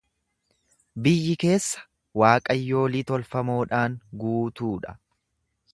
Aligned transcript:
Biyyi 1.07 1.35
keessa 1.43 1.83
waaqayyolii 2.23 3.05
tolfamoodhaan 3.13 4.01
guutuu 4.25 4.75
dha. 4.87 5.01